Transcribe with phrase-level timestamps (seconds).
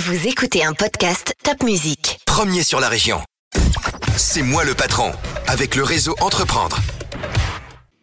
[0.00, 2.20] Vous écoutez un podcast Top Music.
[2.24, 3.18] Premier sur la région.
[4.16, 5.10] C'est moi le patron,
[5.48, 6.78] avec le réseau Entreprendre.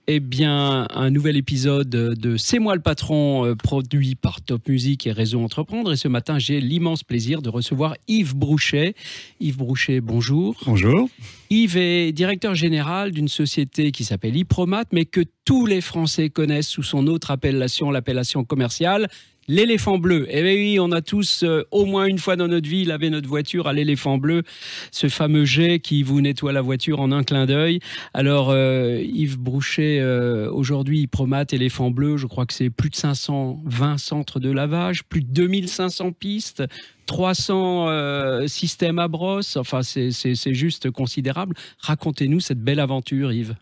[0.07, 5.07] Eh bien, un nouvel épisode de C'est moi le patron, euh, produit par Top Music
[5.07, 5.93] et Réseau Entreprendre.
[5.93, 8.93] Et ce matin, j'ai l'immense plaisir de recevoir Yves Brouchet.
[9.39, 10.57] Yves Brouchet, bonjour.
[10.65, 11.09] Bonjour.
[11.49, 16.67] Yves est directeur général d'une société qui s'appelle Ipromat, mais que tous les Français connaissent
[16.67, 19.07] sous son autre appellation, l'appellation commerciale,
[19.47, 20.25] L'éléphant bleu.
[20.31, 23.11] Eh bien oui, on a tous euh, au moins une fois dans notre vie lavé
[23.11, 24.41] notre voiture à l'éléphant bleu,
[24.89, 27.79] ce fameux jet qui vous nettoie la voiture en un clin d'œil.
[28.15, 32.95] Alors euh, Yves Brouchet, euh, aujourd'hui, Promat, éléphant bleu, je crois que c'est plus de
[32.95, 36.63] 520 centres de lavage, plus de 2500 pistes,
[37.05, 39.57] 300 systèmes à brosse.
[39.57, 41.55] Enfin, c'est juste considérable.
[41.77, 43.53] Racontez-nous cette belle aventure, Yves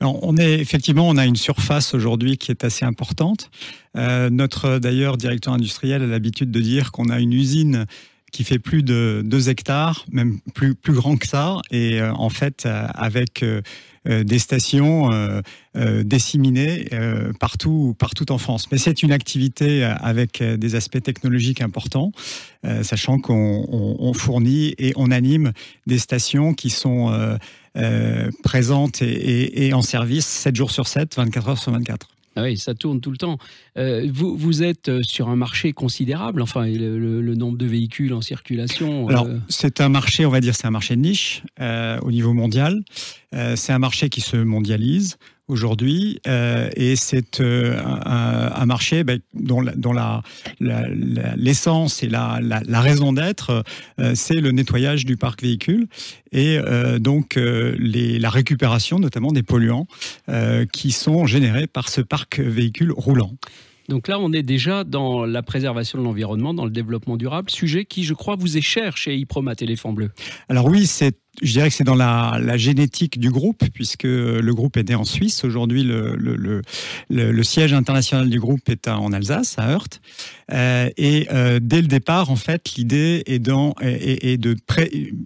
[0.00, 3.50] on est effectivement, on a une surface aujourd'hui qui est assez importante.
[3.96, 7.86] Euh, notre d'ailleurs directeur industriel a l'habitude de dire qu'on a une usine
[8.32, 12.30] qui fait plus de 2 hectares, même plus, plus grand que ça, et euh, en
[12.30, 13.44] fait euh, avec
[14.06, 15.10] des stations
[16.04, 16.88] disséminées
[17.38, 18.64] partout, partout en France.
[18.72, 22.10] Mais c'est une activité avec des aspects technologiques importants,
[22.80, 25.52] sachant qu'on fournit et on anime
[25.86, 27.38] des stations qui sont
[27.76, 32.08] euh, présente et, en service 7 jours sur 7, 24 heures sur 24.
[32.36, 33.38] Ah oui, ça tourne tout le temps.
[33.76, 39.08] Euh, vous, êtes euh, sur un marché considérable, enfin, le, nombre de véhicules en circulation.
[39.08, 42.82] Alors, c'est un marché, on va dire, c'est un marché de niche au niveau mondial.
[43.32, 45.16] c'est un marché qui se mondialise
[45.50, 49.60] aujourd'hui euh, et c'est euh, un, marché ben, dont,
[51.36, 52.40] l'essence et la,
[52.80, 53.64] raison d'être,
[53.98, 55.88] euh, c'est le nettoyage du parc véhicule
[56.32, 56.58] et
[57.00, 59.86] donc la récupération notamment des polluants
[60.72, 63.32] qui sont générés par ce parc véhicule roulant.
[63.90, 67.84] Donc là, on est déjà dans la préservation de l'environnement, dans le développement durable, sujet
[67.84, 70.10] qui, je crois, vous est cher chez Ipromat Éléphant Bleu.
[70.48, 74.76] Alors oui, c'est je dirais que c'est dans la, génétique du groupe, puisque le groupe
[74.76, 75.44] est né en Suisse.
[75.44, 80.00] Aujourd'hui, le, siège international du groupe est en Alsace, à Heurt.
[80.52, 84.56] Euh, et euh, dès le départ, en fait, l'idée est, de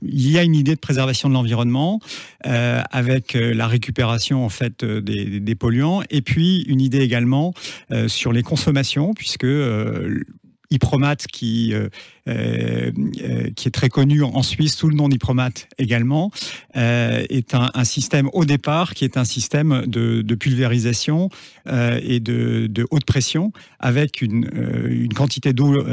[0.02, 2.00] il y a une idée de préservation de l'environnement
[2.46, 7.54] euh, avec la récupération en fait des, polluants, et puis une idée également
[8.06, 9.46] sur les consommations, puisque
[10.70, 11.88] Ipromat qui, euh,
[12.28, 12.90] euh,
[13.54, 16.30] qui est très connu en Suisse sous le nom d'Ipromat également,
[16.76, 21.28] euh, est un, système au départ qui est un système de, pulvérisation
[21.66, 24.50] et de, haute pression avec une,
[24.88, 25.84] une quantité d'eau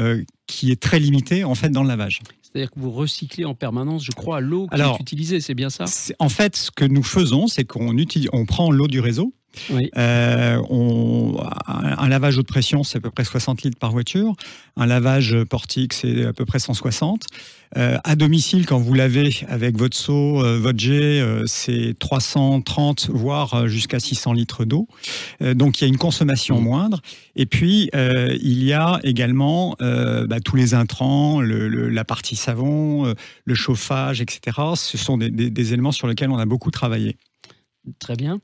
[0.46, 2.20] qui est très limitée en fait dans le lavage.
[2.42, 5.84] C'est-à-dire que vous recyclez en permanence, je crois, l'eau qui est utilisée, c'est bien ça?
[6.18, 7.96] En fait, ce que nous faisons, c'est qu'on
[8.32, 9.32] on prend l'eau du réseau,
[9.96, 11.36] euh, on,
[11.66, 14.34] un, lavage haute pression, c'est à peu près 60 litres par voiture.
[14.76, 17.24] Un lavage portique, c'est à peu près 160.
[17.78, 23.66] Euh, à domicile, quand vous lavez avec votre seau, euh, votre jet, c'est 330, voire
[23.68, 24.88] jusqu'à 600 litres d'eau.
[25.40, 26.64] donc il y a une consommation mmh.
[26.64, 27.00] moindre.
[27.36, 33.14] Et puis, il y a également bah, tous les intrants, la partie savon,
[33.44, 34.58] le chauffage, etc.
[34.74, 37.16] Ce sont des éléments sur lesquels on a beaucoup travaillé.
[37.98, 38.40] Très bien.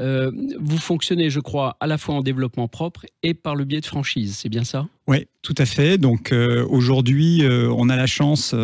[0.00, 3.80] Euh, vous fonctionnez, je crois, à la fois en développement propre et par le biais
[3.80, 4.86] de franchise, c'est bien ça?
[5.06, 5.98] Oui, tout à fait.
[5.98, 8.54] Donc euh, aujourd'hui, euh, on a la chance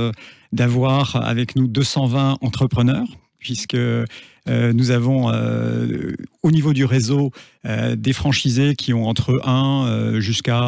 [0.53, 3.07] d'avoir avec nous 220 entrepreneurs
[3.39, 3.77] puisque
[4.47, 5.31] nous avons
[6.43, 7.33] au niveau du réseau
[7.65, 10.59] des franchisés qui ont entre 1 jusqu'à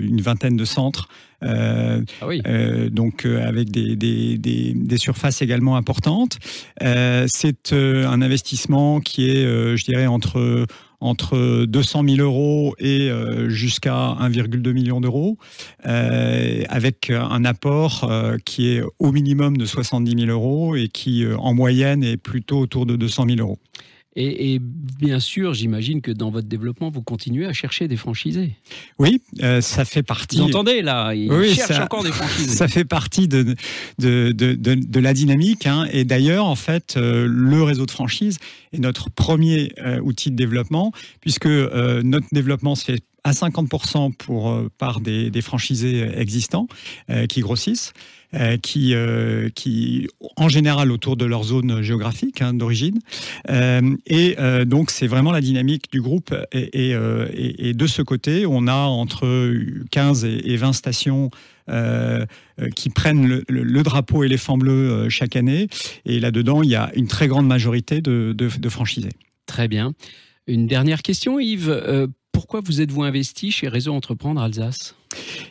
[0.00, 1.08] une vingtaine de centres
[1.42, 6.38] euh, ah euh, donc euh, avec des, des, des, surfaces également importantes.
[6.80, 10.66] c'est un investissement qui est, je dirais, entre
[11.00, 13.10] entre 200 000 euros et
[13.48, 15.38] jusqu'à 1,2 million d'euros,
[15.82, 18.10] avec un apport
[18.44, 22.86] qui est au minimum de 70 000 euros et qui, en moyenne, est plutôt autour
[22.86, 23.58] de 200 000 euros.
[24.16, 28.56] Et, bien sûr, j'imagine que dans votre développement, vous continuez à chercher des franchisés.
[28.98, 30.38] Oui, euh, ça fait partie.
[30.38, 32.56] Vous entendez là Il oui, encore des franchisés.
[32.56, 33.54] Ça fait partie de,
[33.98, 35.66] de, de, de la dynamique.
[35.66, 35.86] Hein.
[35.92, 38.38] Et d'ailleurs, en fait, euh, le réseau de franchise
[38.72, 44.58] est notre premier euh, outil de développement, puisque notre développement se fait à 50% pour,
[44.78, 46.66] par des, franchisés existants
[47.28, 47.92] qui grossissent.
[48.32, 50.06] Euh, qui, euh, qui,
[50.36, 53.00] en général, autour de leur zone géographique hein, d'origine.
[53.48, 54.36] Euh, et
[54.66, 56.32] donc, c'est vraiment la dynamique du groupe.
[56.52, 59.52] Et, et, de ce côté, on a entre
[59.90, 61.30] 15 et 20 stations
[62.76, 65.66] qui prennent le, le, drapeau éléphant bleu chaque année.
[66.04, 69.10] Et là-dedans, il y a une très grande majorité de, de franchisés.
[69.46, 69.92] Très bien.
[70.46, 72.08] Une dernière question, Yves
[72.40, 74.94] pourquoi vous êtes-vous investi chez Réseau Entreprendre Alsace?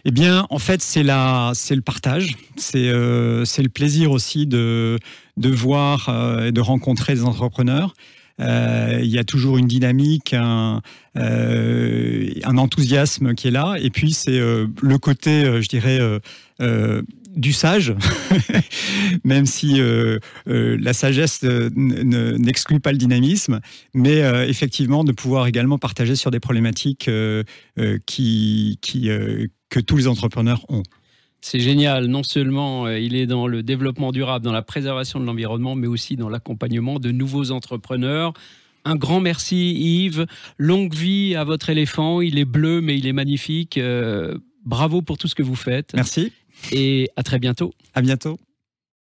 [0.06, 1.06] Eh bien, en fait, c'est
[1.53, 4.97] c'est le partage, c'est euh, c'est le plaisir aussi de
[5.38, 7.94] de voir euh, et de rencontrer des entrepreneurs.
[8.39, 10.81] Euh, il y a toujours une dynamique, un,
[11.18, 13.75] euh, un enthousiasme qui est là.
[13.81, 16.00] Et puis, c'est euh, le côté, je dirais,
[17.36, 17.94] du sage,
[19.24, 19.81] même si
[20.45, 23.59] la sagesse n'exclut pas le dynamisme,
[23.94, 27.09] mais effectivement de pouvoir également partager sur des problématiques
[28.06, 28.80] qui
[29.69, 30.83] que tous les entrepreneurs ont.
[31.41, 32.06] C'est génial.
[32.07, 35.88] Non seulement euh, il est dans le développement durable, dans la préservation de l'environnement, mais
[35.88, 38.33] aussi dans l'accompagnement de nouveaux entrepreneurs.
[38.86, 40.25] Un grand merci Yves.
[40.57, 42.21] Longue vie à votre éléphant.
[42.21, 43.77] Il est bleu, mais il est magnifique.
[43.77, 45.94] Euh, bravo pour tout ce que vous faites.
[45.94, 46.31] Merci.
[46.71, 47.71] Et à très bientôt.
[47.94, 48.38] À bientôt.